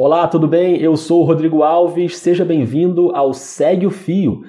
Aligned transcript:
Olá, 0.00 0.28
tudo 0.28 0.46
bem? 0.46 0.80
Eu 0.80 0.96
sou 0.96 1.22
o 1.22 1.24
Rodrigo 1.24 1.64
Alves, 1.64 2.18
seja 2.18 2.44
bem-vindo 2.44 3.10
ao 3.16 3.34
Segue 3.34 3.84
o 3.84 3.90
Fio. 3.90 4.44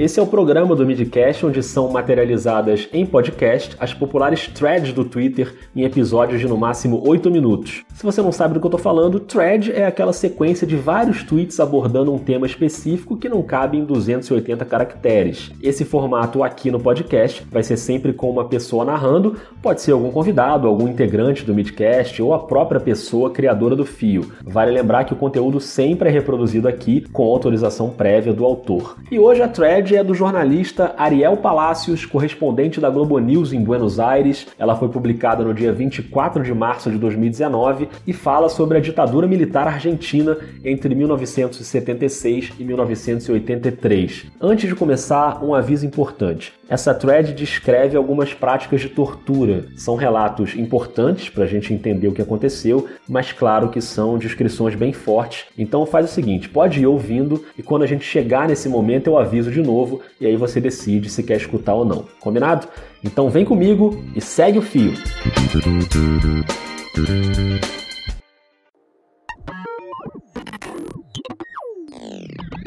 Esse 0.00 0.18
é 0.18 0.22
o 0.22 0.26
programa 0.26 0.74
do 0.74 0.86
Midcast 0.86 1.44
onde 1.44 1.62
são 1.62 1.90
materializadas 1.90 2.88
em 2.90 3.04
podcast 3.04 3.76
as 3.78 3.92
populares 3.92 4.46
threads 4.46 4.94
do 4.94 5.04
Twitter 5.04 5.54
em 5.76 5.84
episódios 5.84 6.40
de 6.40 6.48
no 6.48 6.56
máximo 6.56 7.06
8 7.06 7.30
minutos. 7.30 7.84
Se 7.94 8.02
você 8.02 8.22
não 8.22 8.32
sabe 8.32 8.54
do 8.54 8.60
que 8.60 8.64
eu 8.64 8.70
estou 8.70 8.80
falando, 8.80 9.20
thread 9.20 9.70
é 9.70 9.84
aquela 9.84 10.14
sequência 10.14 10.66
de 10.66 10.74
vários 10.74 11.22
tweets 11.22 11.60
abordando 11.60 12.14
um 12.14 12.18
tema 12.18 12.46
específico 12.46 13.14
que 13.14 13.28
não 13.28 13.42
cabe 13.42 13.76
em 13.76 13.84
280 13.84 14.64
caracteres. 14.64 15.50
Esse 15.62 15.84
formato 15.84 16.42
aqui 16.42 16.70
no 16.70 16.80
podcast 16.80 17.46
vai 17.50 17.62
ser 17.62 17.76
sempre 17.76 18.14
com 18.14 18.30
uma 18.30 18.46
pessoa 18.46 18.86
narrando, 18.86 19.36
pode 19.60 19.82
ser 19.82 19.92
algum 19.92 20.10
convidado, 20.10 20.66
algum 20.66 20.88
integrante 20.88 21.44
do 21.44 21.52
Midcast 21.52 22.22
ou 22.22 22.32
a 22.32 22.38
própria 22.38 22.80
pessoa 22.80 23.30
criadora 23.30 23.76
do 23.76 23.84
fio. 23.84 24.32
Vale 24.42 24.70
lembrar 24.70 25.04
que 25.04 25.12
o 25.12 25.16
conteúdo 25.16 25.60
sempre 25.60 26.08
é 26.08 26.10
reproduzido 26.10 26.66
aqui 26.66 27.02
com 27.12 27.24
autorização 27.24 27.90
prévia 27.90 28.32
do 28.32 28.46
autor. 28.46 28.96
E 29.10 29.18
hoje 29.18 29.42
a 29.42 29.48
thread 29.48 29.89
é 29.96 30.04
do 30.04 30.14
jornalista 30.14 30.94
Ariel 30.96 31.36
Palacios, 31.36 32.04
correspondente 32.04 32.80
da 32.80 32.90
Globo 32.90 33.18
News 33.18 33.52
em 33.52 33.62
Buenos 33.62 33.98
Aires. 33.98 34.46
Ela 34.58 34.76
foi 34.76 34.88
publicada 34.88 35.44
no 35.44 35.54
dia 35.54 35.72
24 35.72 36.42
de 36.42 36.54
março 36.54 36.90
de 36.90 36.98
2019 36.98 37.88
e 38.06 38.12
fala 38.12 38.48
sobre 38.48 38.78
a 38.78 38.80
ditadura 38.80 39.26
militar 39.26 39.66
argentina 39.66 40.36
entre 40.64 40.94
1976 40.94 42.52
e 42.58 42.64
1983. 42.64 44.26
Antes 44.40 44.68
de 44.68 44.74
começar, 44.74 45.42
um 45.44 45.54
aviso 45.54 45.86
importante. 45.86 46.52
Essa 46.70 46.94
thread 46.94 47.34
descreve 47.34 47.96
algumas 47.96 48.32
práticas 48.32 48.80
de 48.80 48.88
tortura. 48.88 49.64
São 49.76 49.96
relatos 49.96 50.54
importantes 50.54 51.28
para 51.28 51.42
a 51.42 51.46
gente 51.48 51.74
entender 51.74 52.06
o 52.06 52.12
que 52.12 52.22
aconteceu, 52.22 52.88
mas 53.08 53.32
claro 53.32 53.70
que 53.70 53.80
são 53.80 54.16
descrições 54.16 54.76
bem 54.76 54.92
fortes. 54.92 55.46
Então 55.58 55.84
faz 55.84 56.06
o 56.08 56.14
seguinte, 56.14 56.48
pode 56.48 56.78
ir 56.78 56.86
ouvindo 56.86 57.44
e 57.58 57.62
quando 57.62 57.82
a 57.82 57.86
gente 57.88 58.04
chegar 58.04 58.46
nesse 58.46 58.68
momento 58.68 59.08
eu 59.08 59.18
aviso 59.18 59.50
de 59.50 59.60
novo 59.60 60.00
e 60.20 60.26
aí 60.26 60.36
você 60.36 60.60
decide 60.60 61.10
se 61.10 61.24
quer 61.24 61.38
escutar 61.38 61.74
ou 61.74 61.84
não. 61.84 62.06
Combinado? 62.20 62.68
Então 63.02 63.28
vem 63.28 63.44
comigo 63.44 64.04
e 64.14 64.20
segue 64.20 64.58
o 64.58 64.62
fio. 64.62 64.92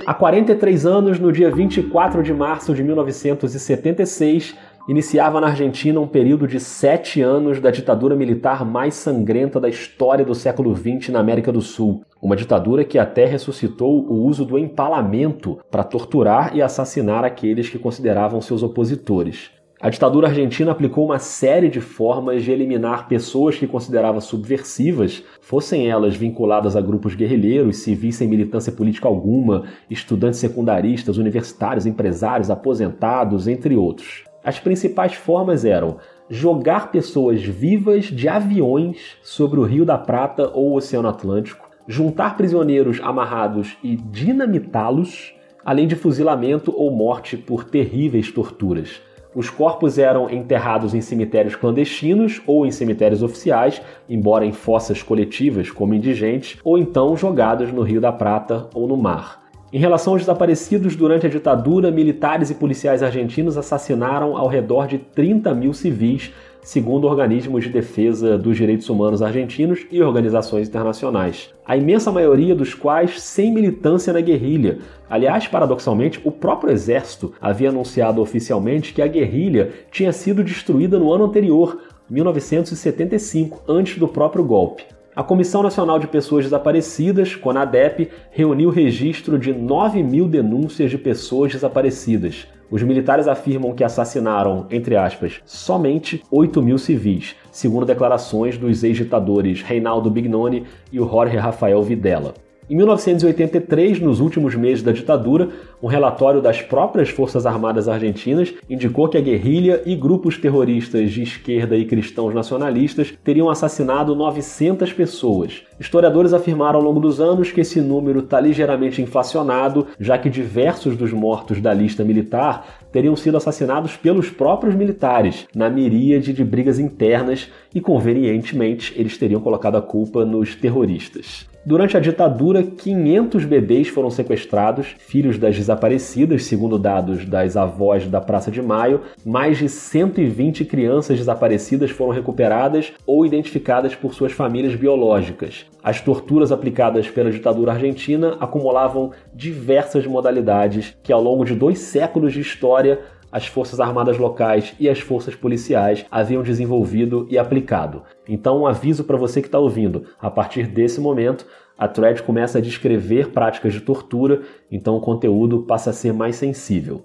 Há 0.06 0.14
43 0.14 0.86
anos, 0.86 1.18
no 1.18 1.32
dia 1.32 1.50
24 1.50 2.22
de 2.22 2.34
março 2.34 2.73
de 2.73 2.84
1976, 2.84 4.54
iniciava 4.88 5.40
na 5.40 5.48
Argentina 5.48 5.98
um 5.98 6.08
período 6.08 6.46
de 6.46 6.59
sete 6.59 7.22
anos 7.22 7.62
da 7.62 7.72
ditadura 7.72 8.14
militar 8.14 8.66
mais 8.66 8.96
sangrenta 8.96 9.62
da 9.62 9.70
história 9.70 10.26
do 10.26 10.36
século 10.36 10.76
XX 10.76 11.08
na 11.09 11.20
América 11.20 11.54
do 11.54 11.62
Sul. 11.62 12.04
Uma 12.22 12.36
ditadura 12.36 12.84
que 12.84 13.00
até 13.00 13.26
ressuscitou 13.26 14.06
o 14.06 14.26
uso 14.26 14.44
do 14.44 14.59
empalamento 14.59 15.59
para 15.72 15.86
torturar 15.86 16.54
e 16.54 16.62
assassinar 16.62 17.24
aqueles 17.24 17.70
que 17.70 17.80
consideravam 17.80 18.42
seus 18.42 18.62
opositores. 18.62 19.52
A 19.84 19.89
ditadura 19.89 20.30
argentina 20.30 20.72
aplicou 20.72 21.03
uma 21.03 21.20
série 21.20 21.67
de 21.67 21.81
formas 21.81 22.42
de 22.42 22.50
eliminar 22.50 23.06
pessoas 23.06 23.58
que 23.58 23.67
considerava 23.67 24.22
subversivas, 24.22 25.22
fossem 25.42 25.90
elas 25.90 26.16
vinculadas 26.16 26.78
a 26.78 26.80
grupos 26.80 27.16
guerrilheiros, 27.16 27.80
civis 27.80 28.16
sem 28.16 28.25
militância 28.25 28.72
política 28.72 29.09
alguma, 29.09 29.66
estudantes 29.90 30.40
secundaristas, 30.40 31.17
universitários, 31.17 31.86
empresários, 31.86 32.50
aposentados, 32.50 33.45
entre 33.45 33.75
outros. 33.75 34.23
As 34.42 34.58
principais 34.58 35.16
formas 35.16 35.66
eram 35.66 35.97
jogar 36.30 36.90
pessoas 36.90 37.44
vivas 37.44 38.06
de 38.06 38.30
aviões 38.30 39.18
sobre 39.22 39.59
o 39.59 39.66
Rio 39.66 39.84
da 39.84 39.97
Prata 39.97 40.50
ou 40.53 40.72
o 40.72 40.75
Oceano 40.78 41.09
Atlântico, 41.09 41.70
juntar 41.86 42.38
prisioneiros 42.38 43.02
amarrados 43.03 43.75
e 43.84 43.97
dinamitá-los, 43.97 45.36
além 45.66 45.88
de 45.88 45.97
fuzilamento 45.97 46.74
ou 46.74 46.90
morte 46.90 47.35
por 47.35 47.66
terríveis 47.66 48.31
torturas. 48.31 49.02
Os 49.36 49.50
corpos 49.50 49.98
eram 49.98 50.30
enterrados 50.30 50.94
em 50.94 51.02
cemitérios 51.02 51.56
clandestinos 51.56 52.42
ou 52.46 52.66
em 52.66 52.72
cemitérios 52.72 53.24
oficiais, 53.24 53.82
embora 54.08 54.46
em 54.46 54.52
fossas 54.52 55.02
coletivas, 55.02 55.72
como 55.72 55.94
indigentes, 55.94 56.60
ou 56.64 56.78
então 56.78 57.18
jogados 57.18 57.72
no 57.72 57.82
Rio 57.82 58.00
da 58.00 58.12
Prata 58.12 58.68
ou 58.74 58.88
no 58.88 58.96
mar. 58.96 59.42
Em 59.74 59.80
relação 59.80 60.14
aos 60.14 60.22
desaparecidos 60.22 60.96
durante 60.96 61.26
a 61.26 61.30
ditadura, 61.30 61.90
militares 61.90 62.52
e 62.52 62.54
policiais 62.54 63.02
argentinos 63.02 63.58
assassinaram 63.58 64.38
ao 64.38 64.48
redor 64.48 64.86
de 64.86 65.00
30 65.00 65.52
mil 65.56 65.74
civis, 65.74 66.32
segundo 66.63 67.07
organismos 67.07 67.66
de 67.66 67.69
defesa 67.69 68.38
dos 68.38 68.57
direitos 68.57 68.90
humanos 68.90 69.22
argentinos 69.22 69.85
e 69.91 70.01
organizações 70.01 70.68
internacionais. 70.68 71.53
A 71.66 71.78
imensa 71.78 72.12
maioria 72.12 72.56
dos 72.56 72.74
quais 72.74 73.22
sem 73.22 73.53
militância 73.53 74.13
na 74.13 74.22
guerrilha. 74.22 74.79
Aliás, 75.09 75.47
paradoxalmente, 75.47 76.19
o 76.23 76.31
próprio 76.31 76.72
exército 76.72 77.34
havia 77.40 77.69
anunciado 77.69 78.22
oficialmente 78.22 78.94
que 78.94 79.02
a 79.02 79.07
guerrilha 79.07 79.72
tinha 79.91 80.12
sido 80.13 80.44
destruída 80.44 80.97
no 80.97 81.12
ano 81.12 81.25
anterior, 81.25 81.79
1975, 82.09 83.62
antes 83.68 83.97
do 83.97 84.07
próprio 84.07 84.44
golpe. 84.44 84.85
A 85.16 85.22
Comissão 85.22 85.62
Nacional 85.62 86.00
de 86.00 86.07
Pessoas 86.07 86.46
Desaparecidas, 86.46 87.35
CONADEP, 87.35 88.09
reuniu 88.31 88.72
registro 88.72 89.38
de 89.38 89.53
9 89.53 90.01
mil 90.01 90.28
denúncias 90.28 90.90
de 90.90 90.97
pessoas 90.97 91.51
desaparecidas. 91.51 92.47
Os 92.72 92.81
militares 92.81 93.28
afirmam 93.28 93.75
que 93.75 93.84
assassinaram, 93.84 94.66
entre 94.72 94.96
aspas, 94.96 95.40
somente 95.46 96.23
8 96.31 96.59
mil 96.63 96.79
civis, 96.79 97.35
segundo 97.52 97.85
declarações 97.85 98.57
dos 98.57 98.84
ex-ditadores 98.84 99.62
Reinaldo 99.62 100.09
Bignoni 100.09 100.63
e 100.91 101.00
o 101.00 101.07
Jorge 101.07 101.38
Rafael 101.38 101.84
Videla. 101.84 102.34
Em 102.73 102.75
1983, 102.75 104.00
nos 104.00 104.19
últimos 104.19 104.56
meses 104.56 104.81
da 104.81 104.91
ditadura, 104.91 105.47
um 105.79 105.85
relatório 105.85 106.41
das 106.41 106.59
próprias 106.59 107.07
Forças 107.07 107.45
Armadas 107.45 107.88
Argentinas 107.88 108.51
indicou 108.67 109.07
que 109.07 109.16
a 109.16 109.22
guerrilha 109.22 109.84
e 109.85 109.95
grupos 109.95 110.39
terroristas 110.39 111.11
de 111.11 111.22
esquerda 111.22 111.78
e 111.78 111.85
cristãos 111.85 112.34
nacionalistas 112.34 113.13
teriam 113.23 113.47
assassinado 113.47 114.16
900 114.16 114.91
pessoas. 114.91 115.61
Historiadores 115.79 116.34
afirmaram 116.34 116.79
ao 116.79 116.84
longo 116.84 117.00
dos 117.00 117.22
anos 117.22 117.51
que 117.51 117.61
esse 117.61 117.79
número 117.79 118.22
está 118.22 118.39
ligeiramente 118.39 119.03
inflacionado, 119.03 119.85
já 120.00 120.17
que 120.17 120.28
diversos 120.28 120.97
dos 120.97 121.13
mortos 121.13 121.61
da 121.61 121.75
lista 121.75 122.03
militar 122.03 122.66
teriam 122.91 123.16
sido 123.16 123.38
assassinados 123.38 123.95
pelos 123.95 124.31
próprios 124.31 124.73
militares, 124.73 125.45
na 125.53 125.69
miríade 125.69 126.34
de 126.34 126.44
brigas 126.44 126.79
internas, 126.79 127.51
e 127.72 127.79
convenientemente 127.79 128.95
eles 128.97 129.16
teriam 129.16 129.41
colocado 129.41 129.75
a 129.75 129.81
culpa 129.84 130.25
nos 130.25 130.55
terroristas. 130.55 131.53
Durante 131.66 131.96
a 131.96 132.00
ditadura, 132.01 132.62
500 132.62 133.46
bebês 133.46 133.88
foram 133.88 134.09
sequestrados, 134.09 134.97
filhos 135.00 135.38
das 135.38 135.56
desaparecidas, 135.56 136.44
segundo 136.44 136.78
dados 136.78 137.25
das 137.25 137.56
avós 137.56 138.06
da 138.06 138.19
Praça 138.19 138.51
de 138.51 138.62
Maio. 138.62 139.00
Mais 139.25 139.59
de 139.59 139.69
120 139.69 140.66
crianças 140.66 141.18
desaparecidas 141.18 141.90
foram 141.90 142.12
recuperadas 142.12 142.91
ou 143.07 143.25
identificadas 143.25 143.96
por 143.96 144.13
suas 144.13 144.34
famílias 144.34 144.75
biológicas. 144.75 145.66
As 145.81 146.02
torturas 146.02 146.52
aplicadas 146.52 147.09
pela 147.09 147.31
ditadura 147.31 147.72
argentina 147.72 148.35
acumulavam 148.41 149.12
diversas 149.34 150.06
modalidades 150.06 150.94
que, 151.02 151.13
ao 151.13 151.22
longo 151.22 151.46
de 151.46 151.56
dois 151.56 151.79
séculos 151.79 152.34
de 152.34 152.41
história, 152.41 153.00
as 153.34 153.48
forças 153.48 153.80
armadas 153.80 154.20
locais 154.20 154.76
e 154.80 154.88
as 154.88 155.00
forças 155.00 155.36
policiais 155.36 156.06
haviam 156.12 156.44
desenvolvido 156.44 157.26
e 157.32 157.38
aplicado. 157.38 158.04
Então, 158.30 158.62
um 158.62 158.68
aviso 158.68 159.04
para 159.04 159.18
você 159.18 159.42
que 159.42 159.48
está 159.48 159.58
ouvindo: 159.58 160.04
a 160.22 160.30
partir 160.30 160.68
desse 160.68 161.02
momento, 161.02 161.48
a 161.76 161.88
thread 161.88 162.22
começa 162.22 162.60
a 162.60 162.62
descrever 162.62 163.32
práticas 163.32 163.74
de 163.74 163.82
tortura, 163.82 164.42
então 164.72 164.96
o 164.96 165.02
conteúdo 165.02 165.64
passa 165.64 165.90
a 165.90 165.94
ser 165.94 166.14
mais 166.14 166.36
sensível. 166.36 167.04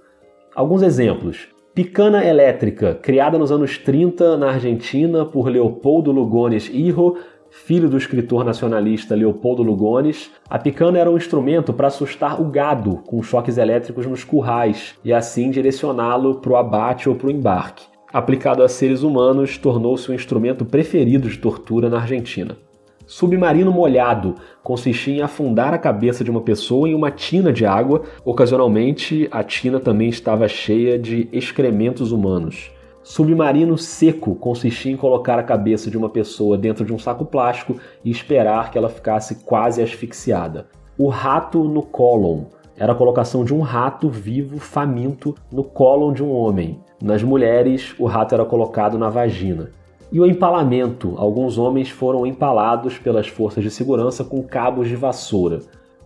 Alguns 0.54 0.82
exemplos. 0.82 1.48
Picana 1.74 2.24
elétrica, 2.24 2.94
criada 2.94 3.38
nos 3.38 3.52
anos 3.52 3.78
30 3.78 4.36
na 4.36 4.50
Argentina 4.50 5.24
por 5.24 5.48
Leopoldo 5.48 6.10
Lugones 6.10 6.68
Hijo, 6.68 7.16
filho 7.50 7.88
do 7.88 7.96
escritor 7.96 8.44
nacionalista 8.44 9.14
Leopoldo 9.14 9.62
Lugones, 9.62 10.30
a 10.48 10.58
picana 10.58 10.98
era 10.98 11.10
um 11.10 11.16
instrumento 11.16 11.72
para 11.72 11.88
assustar 11.88 12.40
o 12.40 12.44
gado 12.44 12.98
com 13.06 13.22
choques 13.22 13.58
elétricos 13.58 14.06
nos 14.06 14.24
currais 14.24 14.94
e 15.04 15.12
assim 15.12 15.50
direcioná-lo 15.50 16.36
para 16.36 16.52
o 16.52 16.56
abate 16.56 17.08
ou 17.08 17.14
para 17.14 17.28
o 17.28 17.30
embarque. 17.30 17.86
Aplicado 18.12 18.62
a 18.62 18.68
seres 18.68 19.02
humanos, 19.02 19.58
tornou-se 19.58 20.10
o 20.10 20.14
instrumento 20.14 20.64
preferido 20.64 21.28
de 21.28 21.38
tortura 21.38 21.90
na 21.90 21.98
Argentina. 21.98 22.56
Submarino 23.06 23.72
molhado 23.72 24.34
consistia 24.62 25.14
em 25.14 25.22
afundar 25.22 25.72
a 25.72 25.78
cabeça 25.78 26.22
de 26.22 26.30
uma 26.30 26.42
pessoa 26.42 26.86
em 26.86 26.94
uma 26.94 27.10
tina 27.10 27.50
de 27.50 27.64
água. 27.64 28.02
Ocasionalmente, 28.22 29.26
a 29.30 29.42
tina 29.42 29.80
também 29.80 30.10
estava 30.10 30.46
cheia 30.46 30.98
de 30.98 31.26
excrementos 31.32 32.12
humanos. 32.12 32.70
Submarino 33.08 33.78
seco 33.78 34.34
consistia 34.34 34.92
em 34.92 34.96
colocar 34.96 35.38
a 35.38 35.42
cabeça 35.42 35.90
de 35.90 35.96
uma 35.96 36.10
pessoa 36.10 36.58
dentro 36.58 36.84
de 36.84 36.92
um 36.92 36.98
saco 36.98 37.24
plástico 37.24 37.76
e 38.04 38.10
esperar 38.10 38.70
que 38.70 38.76
ela 38.76 38.90
ficasse 38.90 39.36
quase 39.46 39.82
asfixiada. 39.82 40.66
O 40.98 41.08
rato 41.08 41.64
no 41.64 41.82
cólon 41.82 42.42
era 42.76 42.92
a 42.92 42.94
colocação 42.94 43.46
de 43.46 43.54
um 43.54 43.60
rato 43.60 44.10
vivo, 44.10 44.58
faminto, 44.58 45.34
no 45.50 45.64
cólon 45.64 46.12
de 46.12 46.22
um 46.22 46.30
homem. 46.30 46.80
Nas 47.02 47.22
mulheres, 47.22 47.94
o 47.98 48.04
rato 48.04 48.34
era 48.34 48.44
colocado 48.44 48.98
na 48.98 49.08
vagina. 49.08 49.70
e 50.12 50.20
o 50.20 50.26
empalamento. 50.26 51.14
Alguns 51.16 51.56
homens 51.56 51.88
foram 51.88 52.26
empalados 52.26 52.98
pelas 52.98 53.26
forças 53.26 53.64
de 53.64 53.70
segurança 53.70 54.22
com 54.22 54.42
cabos 54.42 54.86
de 54.86 54.96
vassoura. 54.96 55.60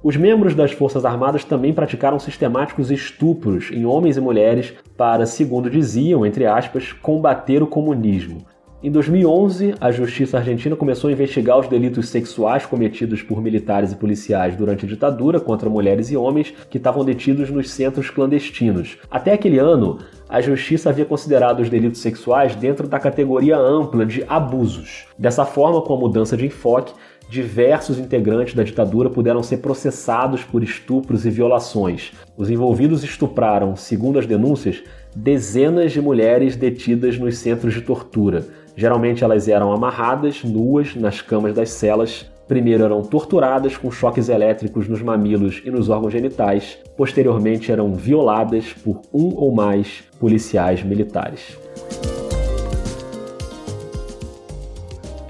Os 0.05 0.17
membros 0.17 0.53
das 0.57 0.73
Forças 0.73 1.05
Armadas 1.05 1.45
também 1.45 1.73
praticaram 1.73 2.19
sistemáticos 2.19 2.91
estupros 2.91 3.71
em 3.71 3.87
homens 3.87 4.17
e 4.17 4.21
mulheres 4.21 4.75
para, 4.97 5.27
segundo 5.27 5.71
diziam, 5.71 6.27
entre 6.27 6.45
aspas, 6.45 6.93
combater 6.93 7.63
o 7.63 7.69
comunismo. 7.69 8.45
Em 8.85 8.91
2011, 8.91 9.77
a 9.81 9.93
justiça 9.93 10.39
argentina 10.39 10.75
começou 10.75 11.09
a 11.09 11.13
investigar 11.13 11.57
os 11.57 11.69
delitos 11.69 12.09
sexuais 12.09 12.67
cometidos 12.67 13.23
por 13.23 13.41
militares 13.41 13.93
e 13.93 13.97
policiais 13.97 14.57
durante 14.57 14.85
a 14.85 14.89
ditadura 14.89 15.39
contra 15.39 15.71
mulheres 15.71 16.11
e 16.11 16.17
homens 16.17 16.53
que 16.69 16.79
estavam 16.79 17.05
detidos 17.05 17.49
nos 17.49 17.71
centros 17.71 18.11
clandestinos. 18.11 18.99
Até 19.09 19.35
aquele 19.35 19.61
ano, 19.61 19.99
a 20.29 20.41
justiça 20.41 20.91
havia 20.91 21.05
considerado 21.05 21.61
os 21.61 21.71
delitos 21.71 22.01
sexuais 22.01 22.57
dentro 22.57 22.89
da 22.89 22.99
categoria 22.99 23.57
ampla 23.57 24.05
de 24.05 24.25
abusos. 24.29 25.05
Dessa 25.17 25.45
forma, 25.45 25.81
com 25.83 25.95
a 25.95 25.99
mudança 26.01 26.37
de 26.37 26.47
enfoque, 26.47 26.93
diversos 27.31 27.99
integrantes 27.99 28.55
da 28.55 28.65
ditadura 28.65 29.09
puderam 29.09 29.45
ser 29.45 29.59
processados 29.59 30.43
por 30.43 30.63
estupros 30.63 31.25
e 31.25 31.31
violações. 31.31 32.13
Os 32.37 32.51
envolvidos 32.51 33.05
estupraram, 33.05 33.77
segundo 33.77 34.19
as 34.19 34.27
denúncias, 34.27 34.83
dezenas 35.15 35.93
de 35.93 36.01
mulheres 36.01 36.57
detidas 36.57 37.19
nos 37.19 37.39
centros 37.39 37.73
de 37.73 37.81
tortura. 37.81 38.45
Geralmente 38.77 39.23
elas 39.23 39.49
eram 39.49 39.73
amarradas, 39.73 40.43
nuas, 40.45 40.95
nas 40.97 41.21
camas 41.21 41.55
das 41.55 41.71
celas. 41.71 42.31
Primeiro 42.49 42.85
eram 42.85 43.03
torturadas 43.03 43.77
com 43.77 43.91
choques 43.91 44.29
elétricos 44.29 44.89
nos 44.89 45.01
mamilos 45.01 45.63
e 45.65 45.71
nos 45.71 45.89
órgãos 45.89 46.13
genitais. 46.13 46.79
Posteriormente 46.97 47.71
eram 47.71 47.95
violadas 47.95 48.73
por 48.73 49.01
um 49.13 49.35
ou 49.35 49.55
mais 49.55 50.03
policiais 50.19 50.83
militares. 50.83 51.59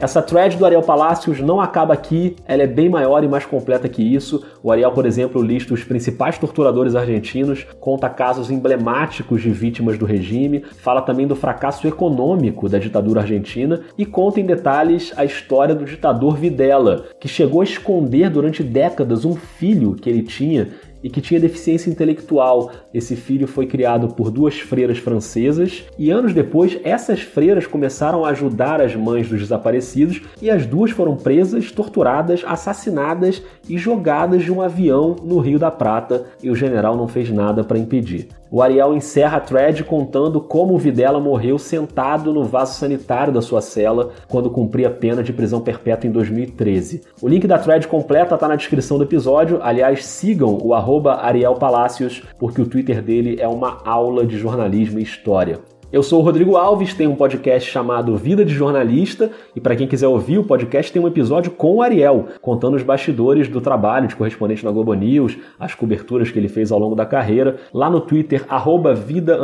Essa 0.02 0.20
thread 0.20 0.56
do 0.56 0.66
Ariel 0.66 0.82
Palacios 0.82 1.38
não 1.38 1.60
acaba 1.60 1.94
aqui, 1.94 2.34
ela 2.44 2.64
é 2.64 2.66
bem 2.66 2.88
maior 2.88 3.22
e 3.22 3.28
mais 3.28 3.46
completa 3.46 3.88
que 3.88 4.02
isso. 4.02 4.44
O 4.60 4.72
Ariel, 4.72 4.90
por 4.90 5.06
exemplo, 5.06 5.40
lista 5.40 5.72
os 5.72 5.84
principais 5.84 6.37
torturadores 6.37 6.96
argentinos, 6.96 7.64
conta 7.78 8.10
casos 8.10 8.50
emblemáticos 8.50 9.40
de 9.40 9.50
vítimas 9.52 9.96
do 9.96 10.04
regime, 10.04 10.64
fala 10.78 11.02
também 11.02 11.25
do 11.25 11.37
fracasso 11.37 11.87
econômico 11.87 12.69
da 12.69 12.81
ditadura 12.81 13.20
argentina 13.20 13.82
e 13.96 14.04
conta 14.04 14.40
em 14.40 14.44
detalhes 14.44 15.12
a 15.16 15.25
história 15.25 15.72
do 15.72 15.84
ditador 15.84 16.34
Videla, 16.34 17.04
que 17.20 17.28
chegou 17.28 17.60
a 17.60 17.64
esconder 17.64 18.28
durante 18.28 18.60
décadas 18.60 19.25
um 19.25 19.37
filho 19.37 19.94
que 19.94 20.10
ele 20.10 20.25
tinha 20.25 20.70
e 21.02 21.10
que 21.10 21.20
tinha 21.20 21.40
deficiência 21.40 21.90
intelectual. 21.90 22.70
Esse 22.93 23.16
filho 23.16 23.46
foi 23.46 23.66
criado 23.66 24.08
por 24.08 24.31
duas 24.31 24.58
freiras 24.58 24.99
francesas 24.99 25.84
e 25.99 26.10
anos 26.10 26.32
depois 26.32 26.78
essas 26.84 27.20
freiras 27.20 27.66
começaram 27.66 28.25
a 28.25 28.31
ajudar 28.31 28.81
as 28.81 28.94
mães 28.94 29.28
dos 29.28 29.40
desaparecidos 29.40 30.22
e 30.40 30.50
as 30.50 30.66
duas 30.66 30.90
foram 30.90 31.16
presas, 31.16 31.70
torturadas, 31.70 32.43
assassinadas 32.46 33.43
e 33.69 33.78
jogadas 33.78 34.43
de 34.43 34.52
um 34.52 34.60
avião 34.60 35.16
no 35.22 35.38
Rio 35.38 35.58
da 35.58 35.70
Prata 35.70 36.26
e 36.43 36.50
o 36.50 36.54
general 36.54 36.96
não 36.96 37.08
fez 37.08 37.31
nada 37.31 37.64
para 37.64 37.78
impedir. 37.78 38.28
O 38.52 38.60
Ariel 38.60 38.94
encerra 38.94 39.38
a 39.38 39.40
thread 39.40 39.82
contando 39.82 40.38
como 40.38 40.75
o 40.75 40.78
Videla 40.78 41.19
morreu 41.19 41.58
sentado 41.58 42.34
no 42.34 42.44
vaso 42.44 42.78
sanitário 42.78 43.32
da 43.32 43.40
sua 43.40 43.62
cela 43.62 44.10
quando 44.28 44.50
cumpria 44.50 44.90
pena 44.90 45.22
de 45.22 45.32
prisão 45.32 45.62
perpétua 45.62 46.06
em 46.06 46.12
2013. 46.12 47.00
O 47.22 47.28
link 47.28 47.46
da 47.46 47.58
thread 47.58 47.88
completa 47.88 48.34
está 48.34 48.46
na 48.46 48.56
descrição 48.56 48.99
do 48.99 49.04
episódio. 49.04 49.58
Aliás, 49.62 50.04
sigam 50.04 50.58
o 50.62 50.75
arroba 50.93 51.15
Ariel 51.23 51.55
Palacios, 51.55 52.23
porque 52.39 52.61
o 52.61 52.67
Twitter 52.67 53.00
dele 53.00 53.39
é 53.41 53.49
uma 53.49 53.79
aula 53.83 54.27
de 54.27 54.39
jornalismo 54.39 54.99
e 54.99 55.03
história. 55.03 55.61
Eu 55.93 56.03
sou 56.03 56.21
o 56.21 56.23
Rodrigo 56.25 56.56
Alves, 56.56 56.94
tenho 56.94 57.11
um 57.11 57.15
podcast 57.15 57.71
chamado 57.71 58.17
Vida 58.17 58.47
de 58.47 58.55
Jornalista 58.55 59.31
e 59.55 59.61
para 59.61 59.77
quem 59.77 59.87
quiser 59.87 60.09
ouvir 60.09 60.39
o 60.39 60.44
podcast 60.44 60.91
tem 60.91 61.03
um 61.03 61.06
episódio 61.06 61.50
com 61.50 61.75
o 61.75 61.83
Ariel, 61.83 62.29
contando 62.41 62.77
os 62.79 62.83
bastidores 62.83 63.47
do 63.47 63.61
trabalho 63.61 64.09
de 64.09 64.17
correspondente 64.17 64.65
na 64.65 64.71
Globo 64.71 64.94
News, 64.94 65.37
as 65.61 65.75
coberturas 65.75 66.31
que 66.31 66.39
ele 66.39 66.49
fez 66.49 66.73
ao 66.73 66.79
longo 66.79 66.94
da 66.94 67.05
carreira. 67.05 67.56
Lá 67.75 67.91
no 67.91 68.00
Twitter, 68.00 68.43
arroba 68.49 68.94
vida 68.94 69.39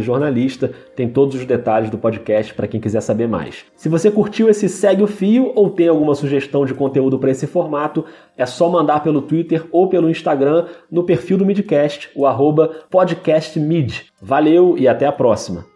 jornalista, 0.00 0.70
tem 0.94 1.08
todos 1.08 1.34
os 1.34 1.44
detalhes 1.44 1.90
do 1.90 1.98
podcast 1.98 2.54
para 2.54 2.68
quem 2.68 2.80
quiser 2.80 3.00
saber 3.00 3.26
mais. 3.26 3.64
Se 3.74 3.88
você 3.88 4.08
curtiu 4.08 4.48
esse 4.48 4.68
Segue 4.68 5.02
o 5.02 5.08
Fio 5.08 5.50
ou 5.56 5.68
tem 5.68 5.88
alguma 5.88 6.14
sugestão 6.14 6.64
de 6.64 6.74
conteúdo 6.74 7.18
para 7.18 7.32
esse 7.32 7.48
formato, 7.48 8.04
é 8.36 8.46
só 8.46 8.70
mandar 8.70 9.02
pelo 9.02 9.20
Twitter 9.20 9.66
ou 9.72 9.88
pelo 9.88 10.08
Instagram 10.08 10.66
no 10.88 11.02
perfil 11.02 11.36
do 11.36 11.44
Midcast, 11.44 12.08
o 12.14 12.24
arroba 12.24 12.70
podcastmid. 12.88 14.06
Valeu 14.22 14.76
e 14.78 14.86
até 14.86 15.04
a 15.04 15.10
próxima! 15.10 15.66